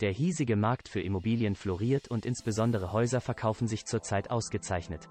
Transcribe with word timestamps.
Der 0.00 0.10
hiesige 0.10 0.56
Markt 0.56 0.88
für 0.88 1.00
Immobilien 1.00 1.54
floriert 1.54 2.08
und 2.08 2.26
insbesondere 2.26 2.92
Häuser 2.92 3.20
verkaufen 3.20 3.68
sich 3.68 3.86
zurzeit 3.86 4.28
ausgezeichnet. 4.28 5.08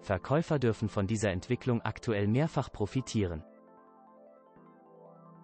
Verkäufer 0.00 0.60
dürfen 0.60 0.88
von 0.88 1.08
dieser 1.08 1.32
Entwicklung 1.32 1.82
aktuell 1.82 2.28
mehrfach 2.28 2.70
profitieren. 2.70 3.42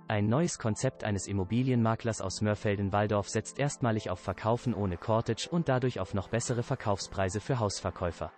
Ein 0.06 0.28
neues 0.28 0.58
Konzept 0.58 1.02
eines 1.02 1.26
Immobilienmaklers 1.26 2.20
aus 2.20 2.40
Mörfelden-Walldorf 2.40 3.28
setzt 3.28 3.58
erstmalig 3.58 4.10
auf 4.10 4.20
Verkaufen 4.20 4.74
ohne 4.74 4.96
Cortage 4.96 5.48
und 5.50 5.68
dadurch 5.68 5.98
auf 5.98 6.14
noch 6.14 6.28
bessere 6.28 6.62
Verkaufspreise 6.62 7.40
für 7.40 7.58
Hausverkäufer. 7.58 8.32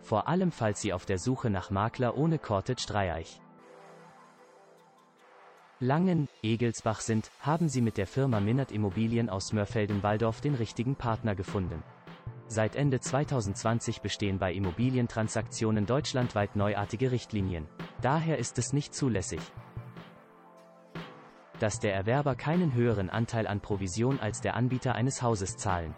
Vor 0.00 0.28
allem 0.28 0.52
falls 0.52 0.80
Sie 0.80 0.92
auf 0.92 1.06
der 1.06 1.18
Suche 1.18 1.50
nach 1.50 1.70
Makler 1.70 2.16
ohne 2.16 2.38
Cortage 2.38 2.86
Dreieich 2.86 3.40
Langen, 5.82 6.28
Egelsbach 6.44 7.00
sind, 7.00 7.32
haben 7.40 7.68
sie 7.68 7.80
mit 7.80 7.96
der 7.96 8.06
Firma 8.06 8.38
Minnert 8.38 8.70
Immobilien 8.70 9.28
aus 9.28 9.52
Mörfelden-Walldorf 9.52 10.40
den 10.40 10.54
richtigen 10.54 10.94
Partner 10.94 11.34
gefunden. 11.34 11.82
Seit 12.46 12.76
Ende 12.76 13.00
2020 13.00 14.00
bestehen 14.00 14.38
bei 14.38 14.52
Immobilientransaktionen 14.52 15.84
deutschlandweit 15.84 16.54
neuartige 16.54 17.10
Richtlinien. 17.10 17.66
Daher 18.00 18.38
ist 18.38 18.58
es 18.58 18.72
nicht 18.72 18.94
zulässig, 18.94 19.40
dass 21.58 21.80
der 21.80 21.94
Erwerber 21.94 22.36
keinen 22.36 22.74
höheren 22.74 23.10
Anteil 23.10 23.48
an 23.48 23.58
Provision 23.58 24.20
als 24.20 24.40
der 24.40 24.54
Anbieter 24.54 24.94
eines 24.94 25.20
Hauses 25.20 25.56
zahlen. 25.56 25.96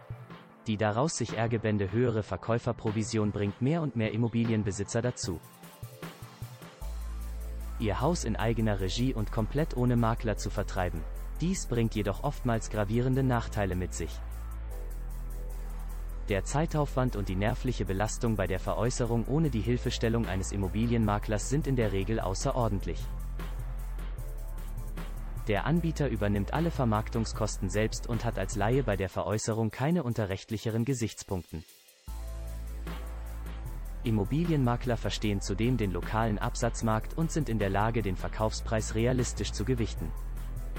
Die 0.66 0.78
daraus 0.78 1.18
sich 1.18 1.36
ergebende 1.36 1.92
höhere 1.92 2.22
Verkäuferprovision 2.22 3.32
bringt 3.32 3.60
mehr 3.60 3.82
und 3.82 3.96
mehr 3.96 4.12
Immobilienbesitzer 4.12 5.02
dazu, 5.02 5.42
ihr 7.84 8.00
Haus 8.00 8.24
in 8.24 8.36
eigener 8.36 8.80
Regie 8.80 9.14
und 9.14 9.30
komplett 9.30 9.76
ohne 9.76 9.96
Makler 9.96 10.36
zu 10.36 10.50
vertreiben. 10.50 11.02
Dies 11.40 11.66
bringt 11.66 11.94
jedoch 11.94 12.24
oftmals 12.24 12.70
gravierende 12.70 13.22
Nachteile 13.22 13.76
mit 13.76 13.94
sich. 13.94 14.10
Der 16.28 16.44
Zeitaufwand 16.44 17.16
und 17.16 17.28
die 17.28 17.36
nervliche 17.36 17.84
Belastung 17.84 18.34
bei 18.34 18.46
der 18.46 18.58
Veräußerung 18.58 19.26
ohne 19.26 19.50
die 19.50 19.60
Hilfestellung 19.60 20.26
eines 20.26 20.52
Immobilienmaklers 20.52 21.50
sind 21.50 21.66
in 21.66 21.76
der 21.76 21.92
Regel 21.92 22.18
außerordentlich. 22.18 22.98
Der 25.48 25.66
Anbieter 25.66 26.08
übernimmt 26.08 26.54
alle 26.54 26.70
Vermarktungskosten 26.70 27.68
selbst 27.68 28.06
und 28.06 28.24
hat 28.24 28.38
als 28.38 28.56
Laie 28.56 28.82
bei 28.82 28.96
der 28.96 29.10
Veräußerung 29.10 29.70
keine 29.70 30.02
unterrechtlicheren 30.02 30.86
Gesichtspunkten. 30.86 31.62
Immobilienmakler 34.04 34.96
verstehen 34.96 35.40
zudem 35.40 35.76
den 35.76 35.90
lokalen 35.90 36.38
Absatzmarkt 36.38 37.16
und 37.16 37.32
sind 37.32 37.48
in 37.48 37.58
der 37.58 37.70
Lage 37.70 38.02
den 38.02 38.16
Verkaufspreis 38.16 38.94
realistisch 38.94 39.52
zu 39.52 39.64
gewichten. 39.64 40.10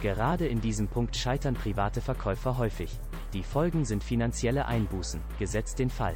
Gerade 0.01 0.47
in 0.47 0.61
diesem 0.61 0.87
Punkt 0.87 1.15
scheitern 1.15 1.55
private 1.55 2.01
Verkäufer 2.01 2.57
häufig. 2.57 2.99
Die 3.33 3.43
Folgen 3.43 3.85
sind 3.85 4.03
finanzielle 4.03 4.65
Einbußen, 4.65 5.19
gesetzt 5.39 5.79
den 5.79 5.89
Fall, 5.89 6.15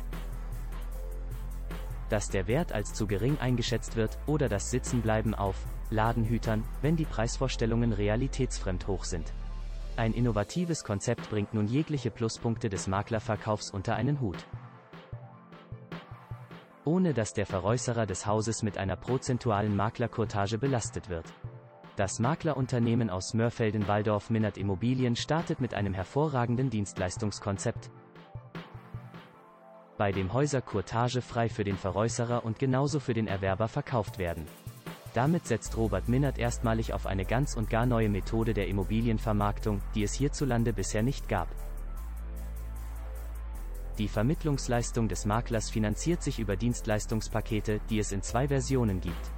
dass 2.10 2.30
der 2.30 2.48
Wert 2.48 2.74
als 2.74 2.94
zu 2.94 3.08
gering 3.08 3.38
eingeschätzt 3.40 3.96
wird, 3.96 4.18
oder 4.26 4.50
das 4.50 4.72
Sitzenbleiben 4.72 5.36
auf 5.36 5.56
Ladenhütern, 5.90 6.64
wenn 6.82 6.96
die 6.96 7.06
Preisvorstellungen 7.06 7.94
realitätsfremd 7.94 8.88
hoch 8.88 9.04
sind. 9.04 9.34
Ein 9.96 10.14
innovatives 10.14 10.84
Konzept 10.84 11.30
bringt 11.30 11.54
nun 11.54 11.68
jegliche 11.68 12.10
Pluspunkte 12.10 12.70
des 12.70 12.88
Maklerverkaufs 12.88 13.72
unter 13.72 13.96
einen 13.96 14.22
Hut 14.22 14.46
ohne 16.90 17.14
dass 17.14 17.34
der 17.34 17.46
Veräußerer 17.46 18.08
des 18.08 18.26
Hauses 18.26 18.64
mit 18.64 18.80
einer 18.80 18.96
prozentualen 18.96 19.76
Maklerkurtage 19.76 20.58
belastet 20.58 21.08
wird. 21.08 21.32
Das 21.96 22.18
Maklerunternehmen 22.18 23.12
aus 23.12 23.36
Mörfelden-Walldorf 23.36 24.32
Minnert 24.32 24.58
Immobilien 24.58 25.16
startet 25.16 25.62
mit 25.62 25.76
einem 25.76 25.94
hervorragenden 25.94 26.72
Dienstleistungskonzept, 26.72 27.92
bei 30.00 30.12
dem 30.12 30.34
Häuser 30.34 30.62
kurtagefrei 30.62 31.50
für 31.50 31.66
den 31.66 31.78
Veräußerer 31.78 32.44
und 32.46 32.58
genauso 32.58 33.00
für 33.00 33.14
den 33.14 33.28
Erwerber 33.28 33.68
verkauft 33.68 34.18
werden. 34.18 34.48
Damit 35.14 35.46
setzt 35.46 35.76
Robert 35.78 36.08
Minnert 36.08 36.40
erstmalig 36.40 36.94
auf 36.94 37.06
eine 37.06 37.26
ganz 37.26 37.56
und 37.56 37.70
gar 37.70 37.86
neue 37.86 38.10
Methode 38.10 38.54
der 38.54 38.68
Immobilienvermarktung, 38.68 39.82
die 39.94 40.04
es 40.04 40.14
hierzulande 40.14 40.72
bisher 40.72 41.04
nicht 41.04 41.28
gab. 41.28 41.50
Die 44.00 44.08
Vermittlungsleistung 44.08 45.10
des 45.10 45.26
Maklers 45.26 45.70
finanziert 45.70 46.24
sich 46.24 46.40
über 46.40 46.56
Dienstleistungspakete, 46.56 47.82
die 47.90 48.00
es 48.00 48.14
in 48.14 48.22
zwei 48.22 48.48
Versionen 48.48 49.02
gibt. 49.02 49.32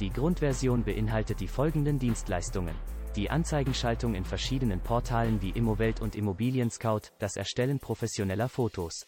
Die 0.00 0.10
Grundversion 0.10 0.82
beinhaltet 0.82 1.38
die 1.38 1.46
folgenden 1.46 2.00
Dienstleistungen. 2.00 2.74
Die 3.14 3.30
Anzeigenschaltung 3.30 4.16
in 4.16 4.24
verschiedenen 4.24 4.80
Portalen 4.80 5.40
wie 5.40 5.50
Immowelt 5.50 6.00
und 6.00 6.16
Immobilien 6.16 6.68
Scout, 6.68 7.12
das 7.20 7.36
Erstellen 7.36 7.78
professioneller 7.78 8.48
Fotos. 8.48 9.06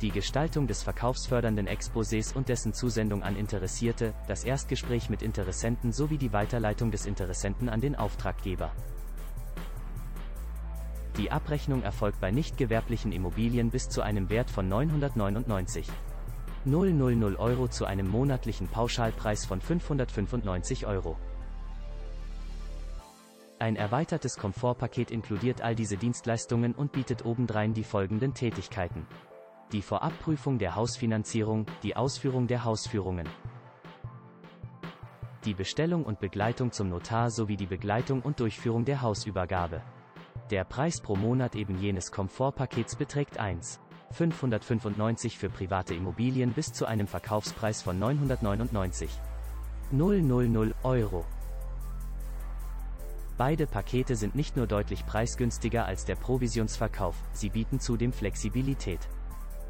Die 0.00 0.10
Gestaltung 0.10 0.66
des 0.66 0.82
verkaufsfördernden 0.82 1.68
Exposés 1.68 2.34
und 2.34 2.48
dessen 2.48 2.72
Zusendung 2.72 3.22
an 3.22 3.36
Interessierte, 3.36 4.14
das 4.28 4.44
Erstgespräch 4.44 5.10
mit 5.10 5.20
Interessenten 5.20 5.92
sowie 5.92 6.16
die 6.16 6.32
Weiterleitung 6.32 6.90
des 6.90 7.04
Interessenten 7.04 7.68
an 7.68 7.82
den 7.82 7.96
Auftraggeber. 7.96 8.72
Die 11.20 11.30
Abrechnung 11.30 11.82
erfolgt 11.82 12.18
bei 12.18 12.30
nicht 12.30 12.56
gewerblichen 12.56 13.12
Immobilien 13.12 13.68
bis 13.68 13.90
zu 13.90 14.00
einem 14.00 14.30
Wert 14.30 14.50
von 14.50 14.70
999 14.70 15.86
000 16.64 17.36
Euro 17.36 17.68
zu 17.68 17.84
einem 17.84 18.08
monatlichen 18.08 18.68
Pauschalpreis 18.68 19.44
von 19.44 19.60
595 19.60 20.86
Euro. 20.86 21.18
Ein 23.58 23.76
erweitertes 23.76 24.38
Komfortpaket 24.38 25.10
inkludiert 25.10 25.60
all 25.60 25.74
diese 25.74 25.98
Dienstleistungen 25.98 26.74
und 26.74 26.92
bietet 26.92 27.26
obendrein 27.26 27.74
die 27.74 27.84
folgenden 27.84 28.32
Tätigkeiten. 28.32 29.06
Die 29.72 29.82
Vorabprüfung 29.82 30.58
der 30.58 30.74
Hausfinanzierung, 30.74 31.66
die 31.82 31.96
Ausführung 31.96 32.46
der 32.46 32.64
Hausführungen, 32.64 33.28
die 35.44 35.52
Bestellung 35.52 36.04
und 36.04 36.18
Begleitung 36.18 36.72
zum 36.72 36.88
Notar 36.88 37.30
sowie 37.30 37.58
die 37.58 37.66
Begleitung 37.66 38.22
und 38.22 38.40
Durchführung 38.40 38.86
der 38.86 39.02
Hausübergabe. 39.02 39.82
Der 40.50 40.64
Preis 40.64 41.00
pro 41.00 41.14
Monat 41.14 41.54
eben 41.54 41.78
jenes 41.78 42.10
Komfortpakets 42.10 42.96
beträgt 42.96 43.38
1. 43.38 43.78
595 44.10 45.38
für 45.38 45.48
private 45.48 45.94
Immobilien 45.94 46.52
bis 46.52 46.72
zu 46.72 46.86
einem 46.86 47.06
Verkaufspreis 47.06 47.82
von 47.82 48.00
999. 48.00 49.08
000 49.92 50.74
Euro. 50.82 51.24
Beide 53.38 53.68
Pakete 53.68 54.16
sind 54.16 54.34
nicht 54.34 54.56
nur 54.56 54.66
deutlich 54.66 55.06
preisgünstiger 55.06 55.86
als 55.86 56.04
der 56.04 56.16
Provisionsverkauf, 56.16 57.14
sie 57.32 57.50
bieten 57.50 57.78
zudem 57.78 58.12
Flexibilität. 58.12 59.08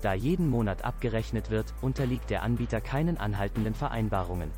Da 0.01 0.15
jeden 0.15 0.49
Monat 0.49 0.83
abgerechnet 0.83 1.51
wird, 1.51 1.75
unterliegt 1.83 2.31
der 2.31 2.43
Anbieter 2.43 2.81
keinen 2.81 3.19
anhaltenden 3.19 3.75
Vereinbarungen, 3.75 4.51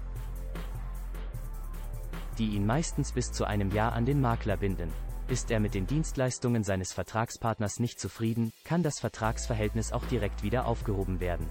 die 2.38 2.50
ihn 2.50 2.64
meistens 2.64 3.10
bis 3.10 3.32
zu 3.32 3.44
einem 3.44 3.72
Jahr 3.72 3.92
an 3.92 4.06
den 4.06 4.20
Makler 4.20 4.56
binden. 4.56 4.92
Ist 5.32 5.50
er 5.50 5.58
mit 5.60 5.72
den 5.72 5.86
Dienstleistungen 5.86 6.62
seines 6.62 6.92
Vertragspartners 6.92 7.80
nicht 7.80 7.98
zufrieden, 7.98 8.52
kann 8.64 8.82
das 8.82 9.00
Vertragsverhältnis 9.00 9.90
auch 9.90 10.04
direkt 10.04 10.42
wieder 10.42 10.66
aufgehoben 10.66 11.20
werden. 11.20 11.48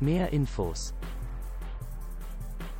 Mehr 0.00 0.34
Infos. 0.34 0.92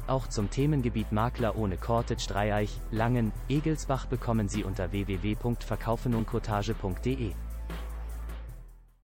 Auch 0.06 0.26
zum 0.26 0.50
Themengebiet 0.50 1.10
Makler 1.10 1.56
ohne 1.56 1.78
Cortage 1.78 2.26
Dreieich, 2.28 2.82
Langen, 2.90 3.32
Egelsbach 3.48 4.04
bekommen 4.04 4.50
Sie 4.50 4.62
unter 4.62 4.92
www.verkaufenundcottage.de. 4.92 7.32